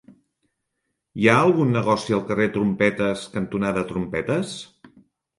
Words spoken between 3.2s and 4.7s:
cantonada Trompetes?